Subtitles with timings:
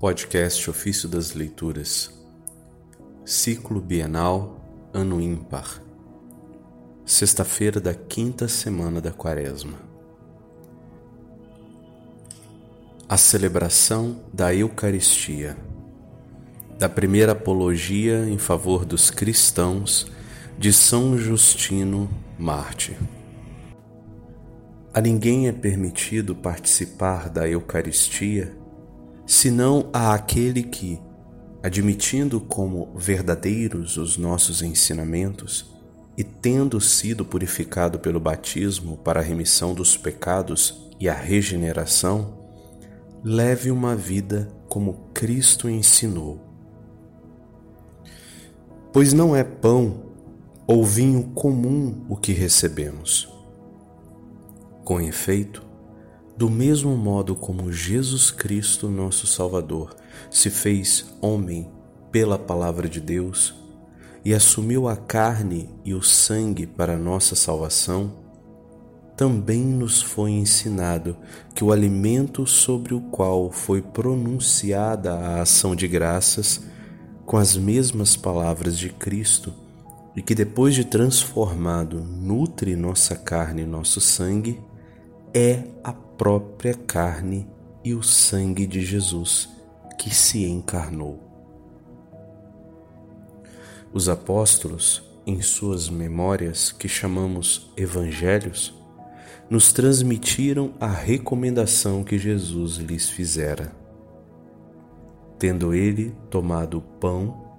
[0.00, 2.10] Podcast Ofício das Leituras,
[3.22, 4.58] Ciclo Bienal,
[4.94, 5.82] Ano Ímpar,
[7.04, 9.78] Sexta-feira da quinta semana da Quaresma.
[13.06, 15.54] A celebração da Eucaristia,
[16.78, 20.10] da primeira apologia em favor dos cristãos
[20.56, 22.08] de São Justino
[22.38, 22.96] Marte.
[24.94, 28.58] A ninguém é permitido participar da Eucaristia
[29.30, 31.00] senão a aquele que,
[31.62, 35.72] admitindo como verdadeiros os nossos ensinamentos
[36.18, 42.40] e tendo sido purificado pelo batismo para a remissão dos pecados e a regeneração,
[43.22, 46.40] leve uma vida como Cristo ensinou.
[48.92, 50.06] Pois não é pão
[50.66, 53.32] ou vinho comum o que recebemos.
[54.84, 55.69] Com efeito,
[56.40, 59.94] do mesmo modo como Jesus Cristo, nosso Salvador,
[60.30, 61.70] se fez homem
[62.10, 63.54] pela palavra de Deus
[64.24, 68.14] e assumiu a carne e o sangue para nossa salvação,
[69.14, 71.14] também nos foi ensinado
[71.54, 76.62] que o alimento sobre o qual foi pronunciada a ação de graças,
[77.26, 79.52] com as mesmas palavras de Cristo,
[80.16, 84.58] e que depois de transformado nutre nossa carne e nosso sangue,
[85.34, 87.48] é a própria carne
[87.82, 89.48] e o sangue de Jesus
[89.98, 91.18] que se encarnou.
[93.90, 98.74] Os apóstolos, em suas memórias que chamamos evangelhos,
[99.48, 103.74] nos transmitiram a recomendação que Jesus lhes fizera.
[105.38, 107.56] Tendo ele tomado o pão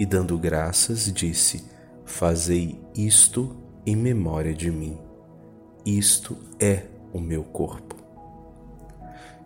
[0.00, 1.64] e dando graças, disse:
[2.04, 4.98] Fazei isto em memória de mim.
[5.86, 7.94] Isto é o meu corpo.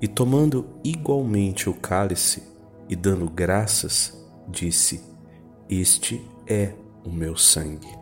[0.01, 2.43] E tomando igualmente o cálice
[2.89, 4.17] e dando graças,
[4.49, 5.03] disse:
[5.69, 6.73] Este é
[7.05, 7.97] o meu sangue.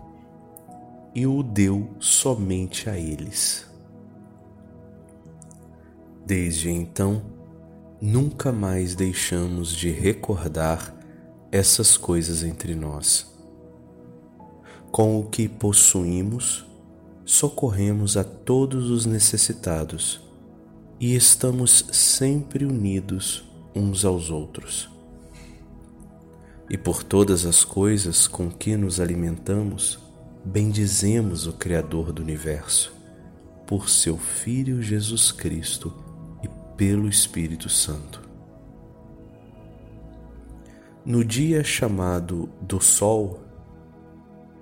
[1.15, 3.67] E o deu somente a eles.
[6.25, 7.23] Desde então,
[8.01, 10.95] nunca mais deixamos de recordar
[11.51, 13.35] essas coisas entre nós.
[14.93, 16.67] Com o que possuímos,
[17.27, 20.21] socorremos a todos os necessitados
[21.01, 23.45] e estamos sempre unidos
[23.75, 24.89] uns aos outros.
[26.71, 29.99] E por todas as coisas com que nos alimentamos,
[30.45, 32.95] bendizemos o Criador do universo,
[33.67, 35.93] por seu Filho Jesus Cristo
[36.45, 38.23] e pelo Espírito Santo.
[41.05, 43.41] No dia chamado do Sol,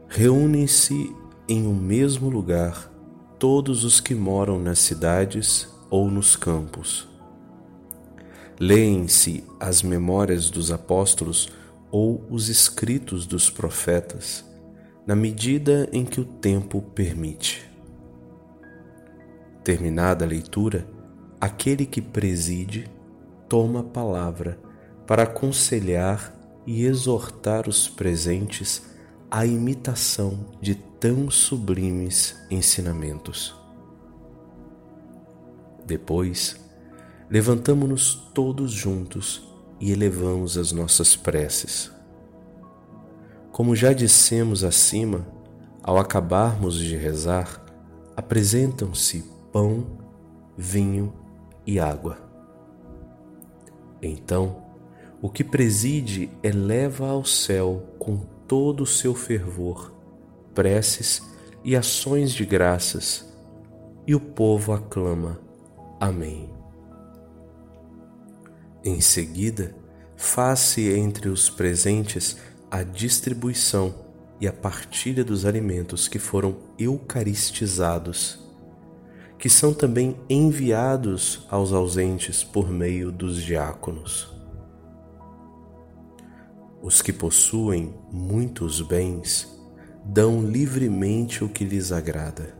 [0.08, 1.14] reúnem-se
[1.48, 2.90] em um mesmo lugar
[3.38, 7.06] todos os que moram nas cidades ou nos campos.
[8.58, 11.50] Leem-se as memórias dos apóstolos
[11.90, 14.44] ou os escritos dos profetas,
[15.06, 17.70] na medida em que o tempo permite.
[19.62, 20.86] Terminada a leitura,
[21.40, 22.90] aquele que preside
[23.48, 24.58] toma a palavra
[25.06, 26.34] para aconselhar
[26.66, 28.93] e exortar os presentes
[29.30, 33.54] à imitação de tão sublimes ensinamentos.
[35.86, 36.56] Depois,
[37.28, 39.46] levantamo-nos todos juntos
[39.80, 41.90] e elevamos as nossas preces.
[43.52, 45.26] Como já dissemos acima,
[45.82, 47.62] ao acabarmos de rezar,
[48.16, 49.86] apresentam-se pão,
[50.56, 51.12] vinho
[51.66, 52.18] e água.
[54.00, 54.64] Então,
[55.20, 59.94] o que preside eleva ao céu com todo o seu fervor
[60.54, 61.22] preces
[61.64, 63.26] e ações de graças,
[64.06, 65.40] e o povo aclama:
[66.00, 66.48] Amém.
[68.84, 69.74] Em seguida,
[70.16, 72.36] faz-se entre os presentes
[72.70, 73.94] a distribuição
[74.40, 78.38] e a partilha dos alimentos que foram eucaristizados,
[79.38, 84.33] que são também enviados aos ausentes por meio dos diáconos.
[86.84, 89.50] Os que possuem muitos bens
[90.04, 92.54] dão livremente o que lhes agrada.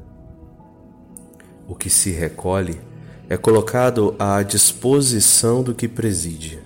[1.69, 2.81] O que se recolhe
[3.29, 6.59] é colocado à disposição do que preside.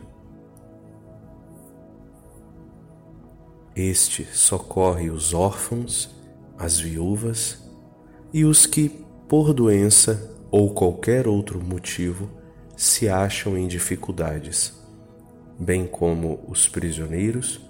[3.74, 6.14] Este socorre os órfãos,
[6.56, 7.58] as viúvas
[8.32, 12.30] e os que, por doença ou qualquer outro motivo,
[12.76, 14.77] se acham em dificuldades,
[15.58, 17.60] bem como os prisioneiros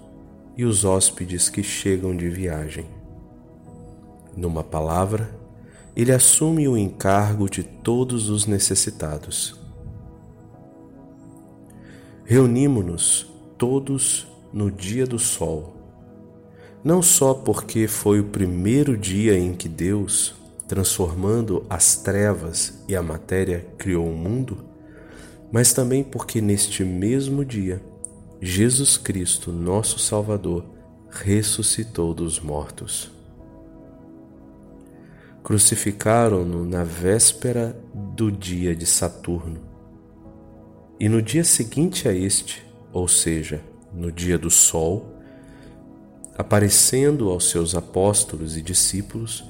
[0.55, 2.85] e os hóspedes que chegam de viagem.
[4.35, 5.29] Numa palavra,
[5.95, 9.59] ele assume o encargo de todos os necessitados.
[12.29, 13.25] reunimos-nos
[13.57, 15.73] todos no dia do sol,
[16.83, 20.35] não só porque foi o primeiro dia em que Deus,
[20.67, 24.59] transformando as trevas e a matéria, criou o mundo,
[25.51, 27.81] mas também porque neste mesmo dia,
[28.41, 30.65] Jesus Cristo, nosso Salvador,
[31.09, 33.11] ressuscitou dos mortos.
[35.43, 39.59] Crucificaram-no na véspera do dia de Saturno.
[40.99, 42.63] E no dia seguinte a este,
[42.93, 43.61] ou seja,
[43.93, 45.15] no dia do sol,
[46.37, 49.43] aparecendo aos seus apóstolos e discípulos,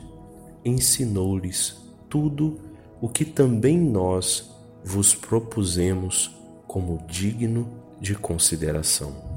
[0.63, 1.75] ensinou-lhes
[2.09, 2.59] tudo
[3.01, 4.49] o que também nós
[4.83, 6.35] vos propusemos
[6.67, 9.28] como digno de consideração.